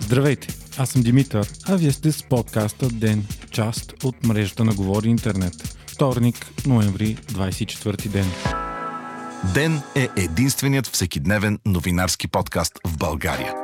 Здравейте, 0.00 0.48
аз 0.78 0.90
съм 0.90 1.02
Димитър, 1.02 1.48
а 1.68 1.76
вие 1.76 1.92
сте 1.92 2.12
с 2.12 2.22
подкаста 2.22 2.88
Ден, 2.88 3.26
част 3.50 3.92
от 4.04 4.24
мрежата 4.24 4.64
на 4.64 4.74
Говори 4.74 5.08
Интернет. 5.08 5.78
Вторник, 5.86 6.52
ноември, 6.66 7.16
24 7.16 8.08
ден. 8.08 8.26
Ден 9.54 9.82
е 9.94 10.08
единственият 10.16 10.86
всекидневен 10.86 11.58
новинарски 11.66 12.28
подкаст 12.28 12.72
в 12.86 12.98
България. 12.98 13.63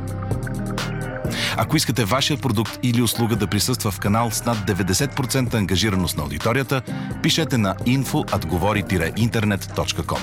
Ако 1.57 1.77
искате 1.77 2.05
вашия 2.05 2.37
продукт 2.37 2.79
или 2.83 3.01
услуга 3.01 3.35
да 3.35 3.47
присъства 3.47 3.91
в 3.91 3.99
канал 3.99 4.31
с 4.31 4.45
над 4.45 4.57
90% 4.57 5.53
ангажираност 5.53 6.17
на 6.17 6.23
аудиторията, 6.23 6.81
пишете 7.23 7.57
на 7.57 7.75
info.govori-internet.com. 7.75 10.19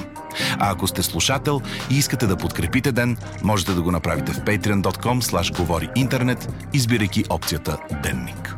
А 0.59 0.71
ако 0.71 0.87
сте 0.87 1.03
слушател 1.03 1.61
и 1.91 1.99
искате 1.99 2.27
да 2.27 2.37
подкрепите 2.37 2.93
ден, 2.93 3.17
можете 3.43 3.75
да 3.75 3.83
го 3.83 3.91
направите 3.91 4.33
в 4.33 4.41
patreon.com 4.41 5.23
slash 5.23 5.57
говори 5.57 5.89
интернет, 5.97 6.49
избирайки 6.73 7.25
опцията 7.31 7.79
Денник. 8.03 8.58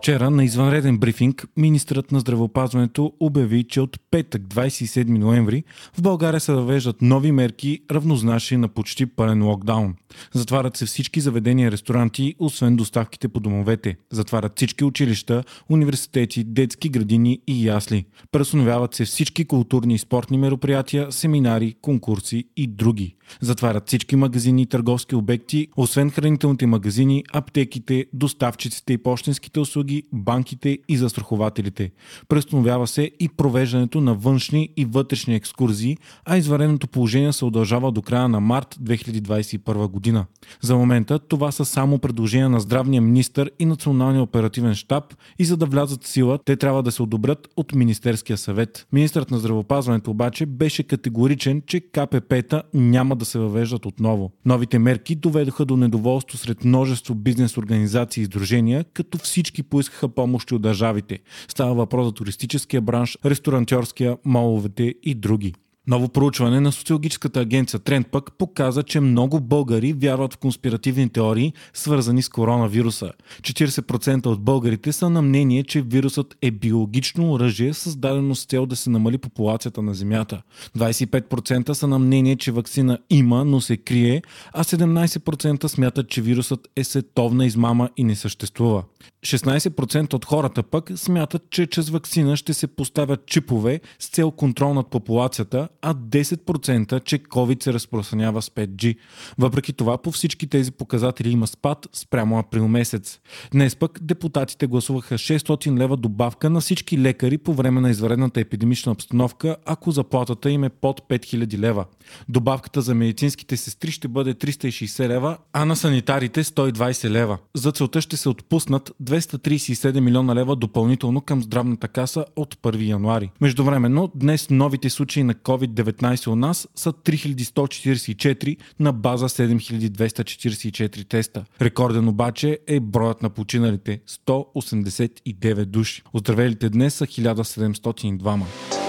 Вчера 0.00 0.30
на 0.30 0.44
извънреден 0.44 0.98
брифинг 0.98 1.46
министрът 1.56 2.12
на 2.12 2.20
здравеопазването 2.20 3.12
обяви, 3.20 3.64
че 3.64 3.80
от 3.80 4.00
петък 4.10 4.42
27 4.42 5.08
ноември 5.08 5.64
в 5.98 6.02
България 6.02 6.40
се 6.40 6.52
въвеждат 6.52 7.02
нови 7.02 7.32
мерки, 7.32 7.80
равнозначни 7.90 8.56
на 8.56 8.68
почти 8.68 9.06
пълен 9.06 9.44
локдаун. 9.44 9.94
Затварят 10.34 10.76
се 10.76 10.86
всички 10.86 11.20
заведения 11.20 11.68
и 11.68 11.70
ресторанти, 11.72 12.34
освен 12.38 12.76
доставките 12.76 13.28
по 13.28 13.40
домовете. 13.40 13.96
Затварят 14.10 14.52
всички 14.56 14.84
училища, 14.84 15.44
университети, 15.68 16.44
детски 16.44 16.88
градини 16.88 17.40
и 17.46 17.66
ясли. 17.66 18.04
Преустановяват 18.32 18.94
се 18.94 19.04
всички 19.04 19.44
културни 19.44 19.94
и 19.94 19.98
спортни 19.98 20.38
мероприятия, 20.38 21.12
семинари, 21.12 21.74
конкурси 21.82 22.44
и 22.56 22.66
други. 22.66 23.16
Затварят 23.40 23.88
всички 23.88 24.16
магазини 24.16 24.62
и 24.62 24.66
търговски 24.66 25.14
обекти, 25.14 25.68
освен 25.76 26.10
хранителните 26.10 26.66
магазини, 26.66 27.24
аптеките, 27.32 28.06
доставчиците 28.12 28.92
и 28.92 28.98
почтенските 28.98 29.60
услуги, 29.60 29.89
банките 30.12 30.78
и 30.88 30.96
застрахователите. 30.96 31.90
Преустановява 32.28 32.86
се 32.86 33.10
и 33.20 33.28
провеждането 33.28 34.00
на 34.00 34.14
външни 34.14 34.68
и 34.76 34.84
вътрешни 34.84 35.34
екскурзии, 35.34 35.96
а 36.24 36.36
извареното 36.36 36.88
положение 36.88 37.32
се 37.32 37.44
удължава 37.44 37.92
до 37.92 38.02
края 38.02 38.28
на 38.28 38.40
март 38.40 38.78
2021 38.82 39.88
година. 39.88 40.26
За 40.60 40.76
момента 40.76 41.18
това 41.18 41.52
са 41.52 41.64
само 41.64 41.98
предложения 41.98 42.48
на 42.48 42.60
здравния 42.60 43.02
министр 43.02 43.48
и 43.58 43.66
Националния 43.66 44.22
оперативен 44.22 44.74
штаб 44.74 45.04
и 45.38 45.44
за 45.44 45.56
да 45.56 45.66
влязат 45.66 46.04
в 46.04 46.08
сила, 46.08 46.38
те 46.44 46.56
трябва 46.56 46.82
да 46.82 46.92
се 46.92 47.02
одобрят 47.02 47.48
от 47.56 47.74
Министерския 47.74 48.36
съвет. 48.36 48.86
Министрът 48.92 49.30
на 49.30 49.38
здравеопазването 49.38 50.10
обаче 50.10 50.46
беше 50.46 50.82
категоричен, 50.82 51.62
че 51.66 51.80
КПП-та 51.80 52.62
няма 52.74 53.16
да 53.16 53.24
се 53.24 53.38
въвеждат 53.38 53.86
отново. 53.86 54.32
Новите 54.44 54.78
мерки 54.78 55.14
доведоха 55.14 55.64
до 55.64 55.76
недоволство 55.76 56.38
сред 56.38 56.64
множество 56.64 57.14
бизнес 57.14 57.56
организации 57.56 58.20
и 58.20 58.22
издружения, 58.22 58.84
като 58.94 59.18
всички 59.18 59.62
поискаха 59.80 60.08
помощи 60.08 60.54
от 60.54 60.62
държавите. 60.62 61.18
Става 61.48 61.74
въпрос 61.74 62.06
за 62.06 62.12
туристическия 62.12 62.80
бранш, 62.80 63.18
ресторантьорския, 63.24 64.16
моловете 64.24 64.94
и 65.02 65.14
други. 65.14 65.54
Ново 65.86 66.08
проучване 66.08 66.60
на 66.60 66.72
социологическата 66.72 67.40
агенция 67.40 67.80
Тренд 67.80 68.06
пък 68.10 68.32
показа, 68.38 68.82
че 68.82 69.00
много 69.00 69.40
българи 69.40 69.92
вярват 69.92 70.34
в 70.34 70.38
конспиративни 70.38 71.08
теории, 71.08 71.52
свързани 71.74 72.22
с 72.22 72.28
коронавируса. 72.28 73.12
40% 73.40 74.26
от 74.26 74.40
българите 74.40 74.92
са 74.92 75.10
на 75.10 75.22
мнение, 75.22 75.64
че 75.64 75.82
вирусът 75.82 76.36
е 76.42 76.50
биологично 76.50 77.32
оръжие, 77.32 77.74
създадено 77.74 78.34
с 78.34 78.44
цел 78.44 78.66
да 78.66 78.76
се 78.76 78.90
намали 78.90 79.18
популацията 79.18 79.82
на 79.82 79.94
Земята. 79.94 80.42
25% 80.78 81.72
са 81.72 81.86
на 81.86 81.98
мнение, 81.98 82.36
че 82.36 82.52
вакцина 82.52 82.98
има, 83.10 83.44
но 83.44 83.60
се 83.60 83.76
крие, 83.76 84.22
а 84.52 84.64
17% 84.64 85.66
смятат, 85.66 86.08
че 86.08 86.22
вирусът 86.22 86.68
е 86.76 86.84
световна 86.84 87.46
измама 87.46 87.90
и 87.96 88.04
не 88.04 88.16
съществува. 88.16 88.84
16% 89.22 90.14
от 90.14 90.24
хората 90.24 90.62
пък 90.62 90.90
смятат, 90.96 91.42
че 91.50 91.66
чрез 91.66 91.88
вакцина 91.90 92.36
ще 92.36 92.54
се 92.54 92.66
поставят 92.66 93.26
чипове 93.26 93.80
с 93.98 94.08
цел 94.08 94.30
контрол 94.30 94.74
над 94.74 94.90
популацията, 94.90 95.68
а 95.82 95.94
10% 95.94 97.04
че 97.04 97.18
COVID 97.18 97.62
се 97.62 97.72
разпространява 97.72 98.42
с 98.42 98.48
5G. 98.50 98.96
Въпреки 99.38 99.72
това, 99.72 99.98
по 99.98 100.12
всички 100.12 100.46
тези 100.46 100.72
показатели 100.72 101.30
има 101.30 101.46
спад 101.46 101.88
спрямо 101.92 102.38
април 102.38 102.68
месец. 102.68 103.20
Днес 103.52 103.76
пък 103.76 103.98
депутатите 104.02 104.66
гласуваха 104.66 105.14
600 105.14 105.78
лева 105.78 105.96
добавка 105.96 106.50
на 106.50 106.60
всички 106.60 106.98
лекари 106.98 107.38
по 107.38 107.54
време 107.54 107.80
на 107.80 107.90
изварената 107.90 108.40
епидемична 108.40 108.92
обстановка, 108.92 109.56
ако 109.66 109.90
заплатата 109.90 110.50
им 110.50 110.64
е 110.64 110.68
под 110.68 111.00
5000 111.08 111.58
лева. 111.58 111.84
Добавката 112.28 112.82
за 112.82 112.94
медицинските 112.94 113.56
сестри 113.56 113.90
ще 113.90 114.08
бъде 114.08 114.34
360 114.34 115.08
лева, 115.08 115.38
а 115.52 115.64
на 115.64 115.76
санитарите 115.76 116.44
120 116.44 117.10
лева. 117.10 117.38
За 117.54 117.72
целта 117.72 118.00
ще 118.00 118.16
се 118.16 118.28
отпуснат 118.28 118.92
237 119.02 120.00
милиона 120.00 120.34
лева 120.34 120.56
допълнително 120.56 121.20
към 121.20 121.42
здравната 121.42 121.88
каса 121.88 122.24
от 122.36 122.54
1 122.54 122.86
януари. 122.86 123.30
Междувременно, 123.40 124.12
днес 124.14 124.50
новите 124.50 124.90
случаи 124.90 125.22
на 125.22 125.34
COVID-19 125.70 126.28
у 126.28 126.36
нас 126.36 126.68
са 126.74 126.92
3144 126.92 128.56
на 128.80 128.92
база 128.92 129.28
7244 129.28 131.08
теста. 131.08 131.44
Рекорден 131.60 132.08
обаче 132.08 132.58
е 132.66 132.80
броят 132.80 133.22
на 133.22 133.30
починалите 133.30 134.00
189 134.08 135.64
души. 135.64 136.02
Оздравелите 136.12 136.70
днес 136.70 136.94
са 136.94 137.06
1702. 137.06 138.79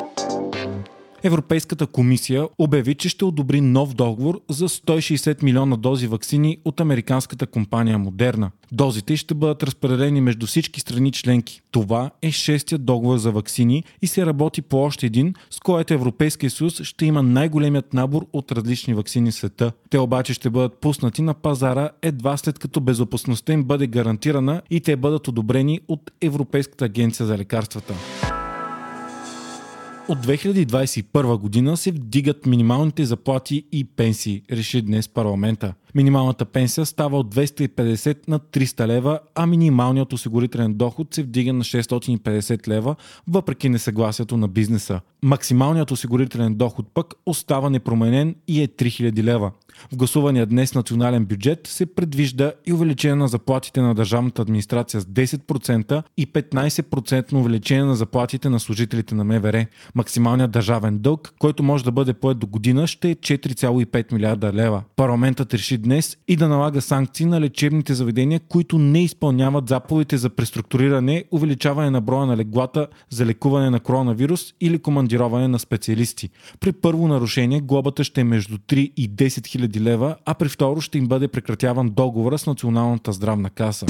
Европейската 1.23 1.87
комисия 1.87 2.47
обяви, 2.57 2.95
че 2.95 3.09
ще 3.09 3.25
одобри 3.25 3.61
нов 3.61 3.93
договор 3.93 4.41
за 4.49 4.69
160 4.69 5.43
милиона 5.43 5.77
дози 5.77 6.07
вакцини 6.07 6.57
от 6.65 6.79
американската 6.79 7.47
компания 7.47 7.97
Модерна. 7.97 8.51
Дозите 8.71 9.17
ще 9.17 9.33
бъдат 9.33 9.63
разпределени 9.63 10.21
между 10.21 10.47
всички 10.47 10.79
страни 10.79 11.11
членки. 11.11 11.61
Това 11.71 12.11
е 12.21 12.31
шестия 12.31 12.79
договор 12.79 13.17
за 13.17 13.31
вакцини 13.31 13.83
и 14.01 14.07
се 14.07 14.25
работи 14.25 14.61
по 14.61 14.83
още 14.83 15.05
един, 15.05 15.33
с 15.49 15.59
който 15.59 15.93
Европейския 15.93 16.49
съюз 16.49 16.81
ще 16.83 17.05
има 17.05 17.23
най-големият 17.23 17.93
набор 17.93 18.25
от 18.33 18.51
различни 18.51 18.93
вакцини 18.93 19.31
в 19.31 19.35
света. 19.35 19.71
Те 19.89 19.99
обаче 19.99 20.33
ще 20.33 20.49
бъдат 20.49 20.77
пуснати 20.77 21.21
на 21.21 21.33
пазара 21.33 21.89
едва 22.01 22.37
след 22.37 22.59
като 22.59 22.81
безопасността 22.81 23.53
им 23.53 23.63
бъде 23.63 23.87
гарантирана 23.87 24.61
и 24.69 24.81
те 24.81 24.95
бъдат 24.95 25.27
одобрени 25.27 25.79
от 25.87 26.11
Европейската 26.21 26.85
агенция 26.85 27.25
за 27.25 27.37
лекарствата. 27.37 27.93
От 30.09 30.25
2021 30.25 31.37
година 31.37 31.77
се 31.77 31.91
вдигат 31.91 32.45
минималните 32.45 33.05
заплати 33.05 33.65
и 33.71 33.83
пенсии, 33.83 34.41
реши 34.51 34.81
днес 34.81 35.07
парламента. 35.07 35.73
Минималната 35.95 36.45
пенсия 36.45 36.85
става 36.85 37.19
от 37.19 37.35
250 37.35 38.17
на 38.27 38.39
300 38.39 38.87
лева, 38.87 39.19
а 39.35 39.45
минималният 39.45 40.13
осигурителен 40.13 40.73
доход 40.73 41.13
се 41.13 41.23
вдига 41.23 41.53
на 41.53 41.63
650 41.63 42.67
лева, 42.67 42.95
въпреки 43.27 43.69
несъгласието 43.69 44.37
на 44.37 44.47
бизнеса. 44.47 45.01
Максималният 45.25 45.91
осигурителен 45.91 46.55
доход 46.55 46.85
пък 46.93 47.13
остава 47.25 47.69
непроменен 47.69 48.35
и 48.47 48.61
е 48.61 48.67
3000 48.67 49.23
лева. 49.23 49.51
В 49.91 49.95
гласувания 49.95 50.45
днес 50.45 50.75
национален 50.75 51.25
бюджет 51.25 51.67
се 51.67 51.85
предвижда 51.85 52.51
и 52.65 52.73
увеличение 52.73 53.15
на 53.15 53.27
заплатите 53.27 53.81
на 53.81 53.95
държавната 53.95 54.41
администрация 54.41 55.01
с 55.01 55.05
10% 55.05 56.03
и 56.17 56.27
15% 56.27 57.33
увеличение 57.33 57.83
на 57.83 57.95
заплатите 57.95 58.49
на 58.49 58.59
служителите 58.59 59.15
на 59.15 59.23
МВР. 59.23 59.65
Максималният 59.95 60.51
държавен 60.51 60.99
дълг, 60.99 61.33
който 61.39 61.63
може 61.63 61.83
да 61.83 61.91
бъде 61.91 62.13
поет 62.13 62.39
до 62.39 62.47
година, 62.47 62.87
ще 62.87 63.09
е 63.11 63.15
4,5 63.15 64.13
милиарда 64.13 64.53
лева. 64.53 64.83
Парламентът 64.95 65.53
реши 65.53 65.77
днес 65.77 66.17
и 66.27 66.35
да 66.35 66.47
налага 66.47 66.81
санкции 66.81 67.25
на 67.25 67.41
лечебните 67.41 67.93
заведения, 67.93 68.39
които 68.39 68.77
не 68.77 69.03
изпълняват 69.03 69.69
заповедите 69.69 70.17
за 70.17 70.29
преструктуриране, 70.29 71.23
увеличаване 71.31 71.89
на 71.89 72.01
броя 72.01 72.25
на 72.25 72.37
леглата 72.37 72.87
за 73.09 73.25
лекуване 73.25 73.69
на 73.69 73.79
коронавирус 73.79 74.53
или 74.61 74.79
командироване 74.79 75.10
на 75.19 75.59
специалисти. 75.59 76.29
При 76.59 76.71
първо 76.71 77.07
нарушение 77.07 77.61
глобата 77.61 78.03
ще 78.03 78.21
е 78.21 78.23
между 78.23 78.57
3 78.57 78.75
и 78.75 79.09
10 79.09 79.27
000 79.27 79.79
лева, 79.79 80.15
а 80.25 80.33
при 80.33 80.49
второ 80.49 80.81
ще 80.81 80.97
им 80.97 81.07
бъде 81.07 81.27
прекратяван 81.27 81.89
договора 81.89 82.37
с 82.37 82.47
Националната 82.47 83.11
здравна 83.11 83.49
каса. 83.49 83.85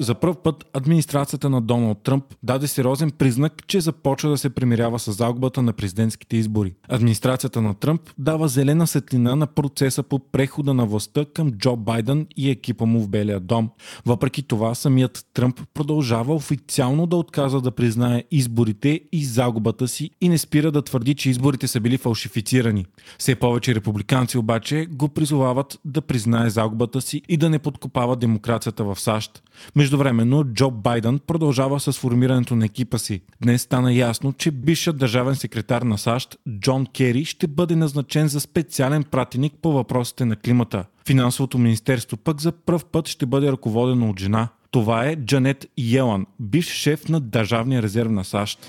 За 0.00 0.14
първ 0.14 0.34
път 0.34 0.64
администрацията 0.74 1.50
на 1.50 1.60
Доналд 1.60 1.98
Тръмп 2.02 2.24
даде 2.42 2.66
сериозен 2.66 3.10
признак, 3.10 3.66
че 3.66 3.80
започва 3.80 4.30
да 4.30 4.38
се 4.38 4.50
примирява 4.50 4.98
с 4.98 5.12
загубата 5.12 5.62
на 5.62 5.72
президентските 5.72 6.36
избори. 6.36 6.74
Администрацията 6.88 7.62
на 7.62 7.74
Тръмп 7.74 8.00
дава 8.18 8.48
зелена 8.48 8.86
светлина 8.86 9.36
на 9.36 9.46
процеса 9.46 10.02
по 10.02 10.18
прехода 10.18 10.74
на 10.74 10.86
властта 10.86 11.24
към 11.34 11.50
Джо 11.50 11.76
Байден 11.76 12.26
и 12.36 12.50
екипа 12.50 12.84
му 12.84 13.00
в 13.00 13.08
Белия 13.08 13.40
дом. 13.40 13.70
Въпреки 14.06 14.42
това, 14.42 14.74
самият 14.74 15.26
Тръмп 15.34 15.60
продължава 15.74 16.34
официално 16.34 17.06
да 17.06 17.16
отказва 17.16 17.60
да 17.60 17.70
признае 17.70 18.24
изборите 18.30 19.00
и 19.12 19.24
загубата 19.24 19.88
си 19.88 20.10
и 20.20 20.28
не 20.28 20.38
спира 20.38 20.72
да 20.72 20.82
твърди, 20.82 21.14
че 21.14 21.30
изборите 21.30 21.68
са 21.68 21.80
били 21.80 21.98
фалшифицирани. 21.98 22.86
Все 23.18 23.34
повече 23.34 23.74
републиканци 23.74 24.38
обаче 24.38 24.86
го 24.90 25.08
призовават 25.08 25.80
да 25.84 26.00
признае 26.00 26.50
загубата 26.50 27.00
си 27.00 27.22
и 27.28 27.36
да 27.36 27.50
не 27.50 27.58
подкопава 27.58 28.16
демокрацията 28.16 28.84
в 28.84 29.00
САЩ. 29.00 29.42
Междувременно 29.86 30.44
Джо 30.44 30.70
Байден 30.70 31.18
продължава 31.26 31.80
с 31.80 31.92
формирането 31.92 32.56
на 32.56 32.64
екипа 32.64 32.98
си. 32.98 33.20
Днес 33.42 33.62
стана 33.62 33.92
ясно, 33.92 34.32
че 34.32 34.50
бившият 34.50 34.98
държавен 34.98 35.34
секретар 35.34 35.82
на 35.82 35.98
САЩ 35.98 36.36
Джон 36.60 36.86
Кери 36.86 37.24
ще 37.24 37.46
бъде 37.46 37.76
назначен 37.76 38.28
за 38.28 38.40
специален 38.40 39.04
пратеник 39.04 39.52
по 39.62 39.72
въпросите 39.72 40.24
на 40.24 40.36
климата. 40.36 40.84
Финансовото 41.06 41.58
министерство 41.58 42.16
пък 42.16 42.40
за 42.40 42.52
пръв 42.52 42.84
път 42.84 43.08
ще 43.08 43.26
бъде 43.26 43.52
ръководено 43.52 44.10
от 44.10 44.20
жена. 44.20 44.48
Това 44.70 45.04
е 45.04 45.16
Джанет 45.16 45.66
Йелан, 45.78 46.26
бивш 46.40 46.66
шеф 46.66 47.08
на 47.08 47.20
Държавния 47.20 47.82
резерв 47.82 48.10
на 48.10 48.24
САЩ. 48.24 48.66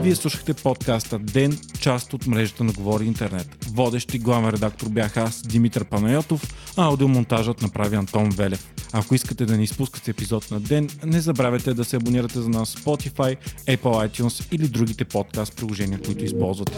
Вие 0.00 0.14
слушахте 0.14 0.54
подкаста 0.54 1.18
Ден, 1.18 1.58
част 1.80 2.14
от 2.14 2.26
мрежата 2.26 2.64
на 2.64 2.72
Говори 2.72 3.04
Интернет. 3.04 3.66
Водещи 3.72 4.18
главен 4.18 4.50
редактор 4.50 4.88
бях 4.88 5.16
аз, 5.16 5.42
Димитър 5.42 5.84
Панайотов, 5.84 6.72
а 6.76 6.84
аудиомонтажът 6.84 7.62
направи 7.62 7.96
Антон 7.96 8.30
Велев. 8.30 8.72
Ако 8.92 9.14
искате 9.14 9.46
да 9.46 9.56
не 9.56 9.62
изпускате 9.62 10.10
епизод 10.10 10.50
на 10.50 10.60
ден, 10.60 10.88
не 11.04 11.20
забравяйте 11.20 11.74
да 11.74 11.84
се 11.84 11.96
абонирате 11.96 12.40
за 12.40 12.48
нас 12.48 12.76
в 12.76 12.84
Spotify, 12.84 13.36
Apple 13.66 14.08
iTunes 14.08 14.54
или 14.54 14.68
другите 14.68 15.04
подкаст 15.04 15.56
приложения, 15.56 16.00
които 16.02 16.24
използвате. 16.24 16.72